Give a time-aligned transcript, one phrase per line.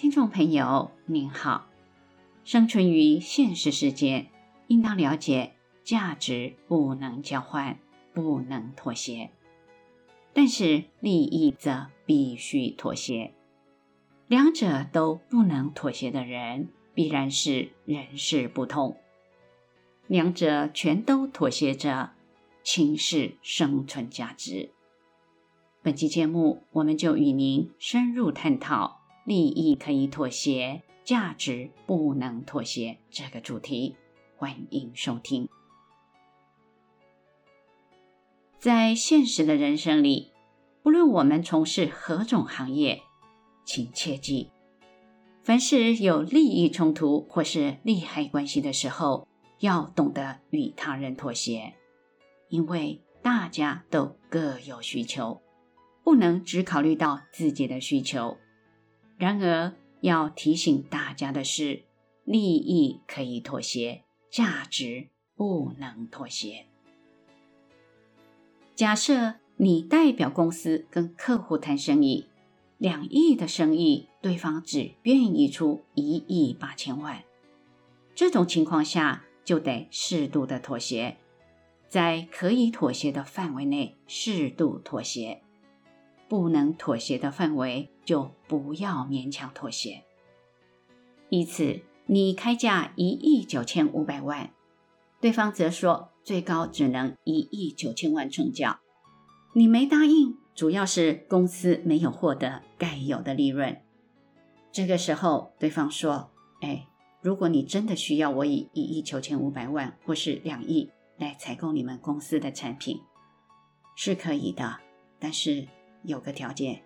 [0.00, 1.66] 听众朋友您好，
[2.42, 4.28] 生存于现实世界，
[4.66, 5.52] 应当了解
[5.84, 7.78] 价值不能交换，
[8.14, 9.28] 不能妥协，
[10.32, 13.34] 但是利益则必须妥协。
[14.26, 18.96] 两者都不能妥协的人，必然是人事不同。
[20.06, 22.12] 两者全都妥协着，
[22.62, 24.70] 轻视生存价值。
[25.82, 33.96] 本期节目，我们就与您深入探讨利益可以妥协，价值不能妥协这个主题。
[34.36, 35.48] 欢迎收听。
[38.58, 40.32] 在现实的人生里，
[40.82, 43.02] 不论我们从事何种行业，
[43.64, 44.50] 请切记，
[45.42, 51.74] 凡是有利益冲突或是利害关系的时候，要懂得与他人妥协，
[52.48, 55.42] 因为大家都各有需求。
[56.02, 58.38] 不能只考虑到自己的需求。
[59.20, 61.82] 然而，要提醒大家的是，
[62.24, 66.64] 利益可以妥协，价值不能妥协。
[68.74, 72.28] 假设你代表公司跟客户谈生意，
[72.78, 77.22] 两亿的生意，对方只愿意出一亿八千万，
[78.14, 81.18] 这种情况下就得适度的妥协，
[81.90, 85.42] 在可以妥协的范围内适度妥协。
[86.26, 90.02] 不能妥协的范围，就不要勉强妥协。
[91.28, 94.50] 因此，你开价一亿九千五百万，
[95.20, 98.80] 对方则说最高只能一亿九千万成交。
[99.52, 103.80] 你没答应，主要是公司没有获得该有的利润。
[104.72, 106.88] 这个时候，对方说：“哎，
[107.22, 113.00] 如果你真的需要我以一亿九千五百万或是两亿来采购你们公司的产品，
[113.94, 114.80] 是可以的，
[115.20, 115.68] 但是。”
[116.02, 116.82] 有个条件，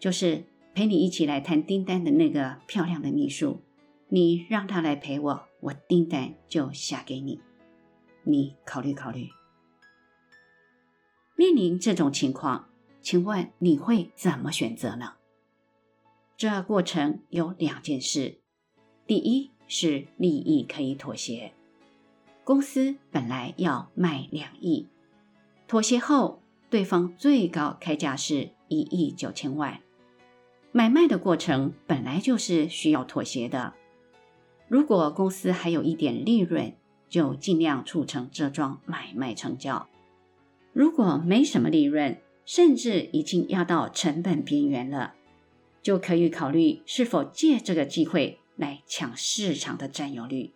[0.00, 0.42] 就是
[0.74, 3.60] 陪你一起来谈订单的那个漂亮的秘书，
[4.08, 7.38] 你让他来陪我，我订单就下给你。
[8.24, 9.28] 你考虑考虑。
[11.36, 12.70] 面临这种情况，
[13.02, 15.12] 请问你会怎么选择呢？
[16.36, 18.40] 这过程有两件事：
[19.06, 21.52] 第一是利益可以妥协，
[22.42, 24.88] 公司本来要卖两亿，
[25.68, 26.40] 妥协后。
[26.70, 29.80] 对方最高开价是一亿九千万，
[30.72, 33.74] 买卖的过程本来就是需要妥协的。
[34.68, 36.74] 如果公司还有一点利润，
[37.08, 39.86] 就尽量促成这桩买卖成交；
[40.72, 45.14] 如果没什么利润，甚至已经压到成本边缘了，
[45.82, 50.52] 就可以考虑是否借这个机会来抢市场的占有率。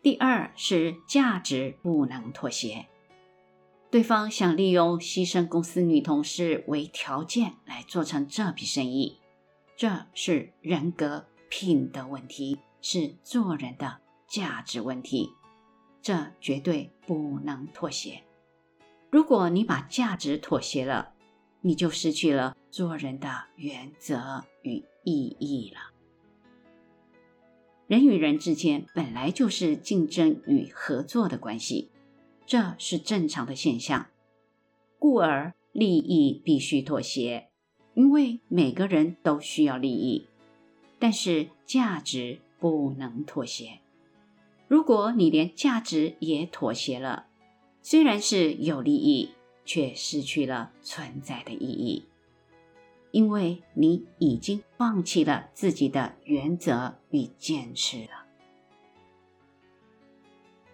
[0.00, 2.86] 第二是价值不能妥协。
[3.88, 9.20] 对方想利用牺牲公司女同事为条件来做成这笔生意，
[9.76, 15.30] 这是人格品德问题，是做人的价值问题，
[16.02, 18.22] 这绝对不能妥协。
[19.08, 21.14] 如果你把价值妥协了，
[21.60, 25.80] 你就失去了做人的原则与意义了。
[27.86, 31.90] 人与人之间本来就是竞争与合作的关系。
[32.46, 34.06] 这是正常的现象，
[35.00, 37.48] 故而利益必须妥协，
[37.94, 40.28] 因为每个人都需要利益，
[41.00, 43.80] 但是价值不能妥协。
[44.68, 47.26] 如果你连价值也妥协了，
[47.82, 49.30] 虽然是有利益，
[49.64, 52.04] 却失去了存在的意义，
[53.10, 58.24] 因为你已经放弃了自己的原则与坚持了。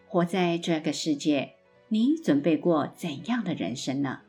[0.07, 1.55] 活在这个世界。
[1.93, 4.21] 你准备过怎样的人生呢？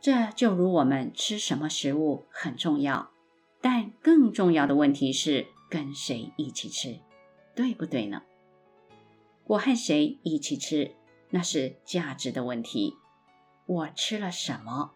[0.00, 3.10] 这就如我们吃什么食物很重要，
[3.60, 6.98] 但更重要的问题是跟谁一起吃，
[7.54, 8.22] 对不对呢？
[9.48, 10.92] 我和谁一起吃，
[11.28, 12.94] 那是价值的问题；
[13.66, 14.92] 我吃了什么，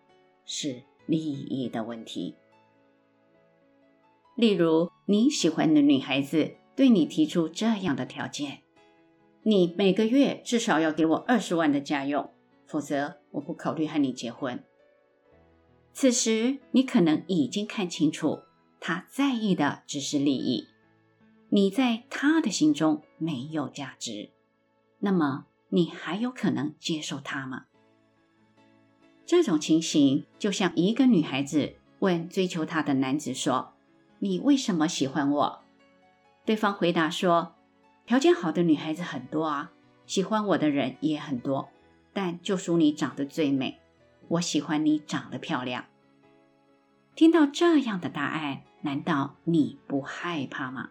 [0.46, 2.36] 是利益的问题。
[4.34, 8.62] 例如，你喜欢的女孩子对你提出这样的条件。
[9.48, 12.32] 你每个月至少要给我二十万的家用，
[12.66, 14.60] 否则我不考虑和你结婚。
[15.92, 18.40] 此时你可能已经看清楚，
[18.80, 20.66] 他在意的只是利益，
[21.50, 24.30] 你在他的心中没有价值。
[24.98, 27.66] 那么你还有可能接受他吗？
[29.24, 33.74] 这种情形就像一个女孩子问追求她的男子说
[34.18, 35.62] ：“你为什么喜欢我？”
[36.44, 37.52] 对方回答说。
[38.06, 39.72] 条件好的女孩子很多啊，
[40.06, 41.68] 喜欢我的人也很多，
[42.12, 43.80] 但就属你长得最美。
[44.28, 45.86] 我喜欢你长得漂亮。
[47.16, 50.90] 听到这样的答案，难道你不害怕吗？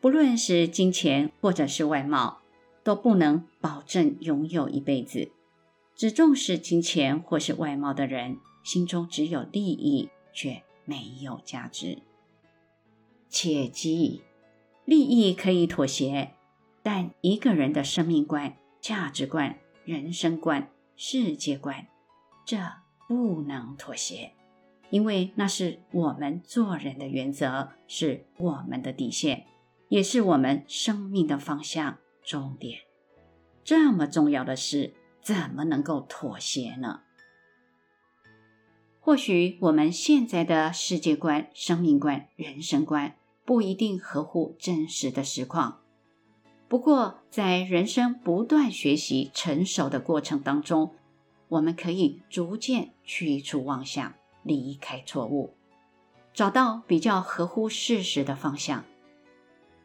[0.00, 2.40] 不论是金钱或者是外貌，
[2.82, 5.30] 都不能保证拥有一辈子。
[5.94, 11.98] 只重视金钱或是外貌的人，心中只有利益，却没有价值。
[13.28, 14.22] 切记，
[14.86, 16.32] 利益可以妥协，
[16.82, 21.88] 但一个人的生命观、价值观、人生观、世界观，
[22.44, 22.56] 这
[23.08, 24.32] 不能妥协，
[24.90, 29.46] 因为那是我们做人的原则，是我们的底线，
[29.88, 32.78] 也是我们生命的方向、终点。
[33.64, 37.00] 这么重要的事，怎么能够妥协呢？
[39.00, 45.80] 或许我们现在的世界观、生命观、人生观不一定合乎真实的实况。
[46.68, 50.92] 不过，在人生不断学习、成熟的过程当中，
[51.48, 54.12] 我们可以逐渐去除妄想，
[54.42, 55.54] 离开错误，
[56.34, 58.84] 找到比较合乎事实的方向。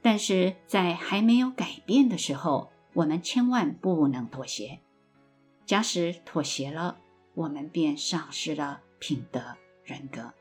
[0.02, 4.80] 但是在还没有改变的时候，我们千万不能妥协。
[5.66, 6.98] 假使妥协了，
[7.36, 8.82] 我们便丧失了。
[8.98, 9.42] 品德
[9.84, 10.32] 人格，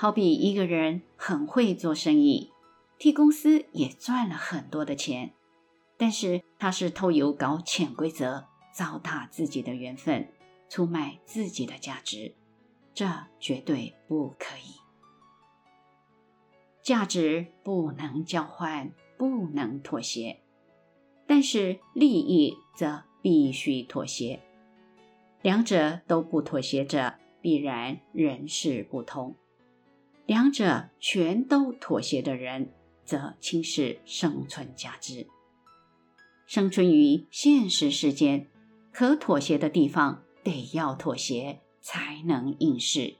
[0.00, 2.52] 好比一个人很会做生意，
[2.98, 5.32] 替公司也赚了很多的钱，
[5.96, 10.28] 但是他是透油搞潜规则，糟蹋自己的缘分，
[10.68, 12.32] 出卖自己的价值，
[12.94, 13.08] 这
[13.40, 14.78] 绝对不可以。
[16.80, 20.38] 价值不能交换，不能妥协，
[21.26, 24.38] 但是利益则必须妥协，
[25.42, 27.14] 两者都不妥协者。
[27.40, 29.36] 必然人事不同，
[30.28, 35.26] 两者全都妥协的人，则轻视生存价值。
[36.46, 38.46] 生存于现实世间，
[38.92, 43.16] 可妥协的地方得要妥协，才能应试。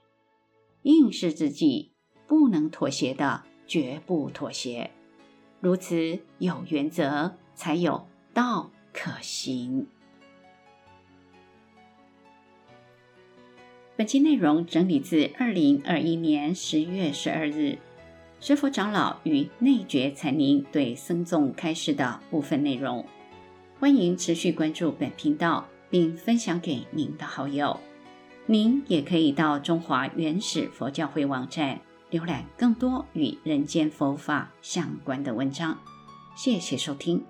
[0.83, 1.93] 应试之际，
[2.27, 4.91] 不能妥协的绝不妥协。
[5.61, 9.87] 如此有原则，才有道可行。
[13.99, 17.77] 本期内容整理自二零二一年十月十二日，
[18.39, 23.05] 师父长老与内觉禅宁对僧众开示的部分内容。
[23.77, 27.77] 欢迎持续关注本频道，并分享给您的好友。
[28.45, 35.77] 您也可以到中华原始佛教会网站浏览更多与人间佛法相关的文章。
[36.37, 37.21] 谢谢收听。